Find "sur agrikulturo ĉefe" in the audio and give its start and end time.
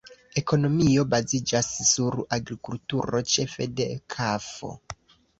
1.89-3.67